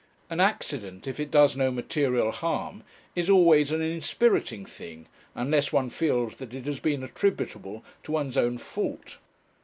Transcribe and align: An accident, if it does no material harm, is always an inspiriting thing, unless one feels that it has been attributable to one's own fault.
An 0.31 0.39
accident, 0.39 1.05
if 1.05 1.19
it 1.19 1.29
does 1.29 1.55
no 1.55 1.69
material 1.69 2.31
harm, 2.31 2.81
is 3.15 3.29
always 3.29 3.69
an 3.71 3.83
inspiriting 3.83 4.65
thing, 4.65 5.05
unless 5.35 5.71
one 5.71 5.91
feels 5.91 6.37
that 6.37 6.55
it 6.55 6.65
has 6.65 6.79
been 6.79 7.03
attributable 7.03 7.83
to 8.05 8.11
one's 8.13 8.35
own 8.35 8.57
fault. 8.57 9.19